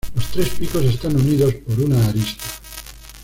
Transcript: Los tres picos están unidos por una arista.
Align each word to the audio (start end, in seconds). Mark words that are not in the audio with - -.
Los 0.15 0.31
tres 0.31 0.49
picos 0.57 0.83
están 0.83 1.15
unidos 1.15 1.53
por 1.53 1.79
una 1.81 2.03
arista. 2.09 2.43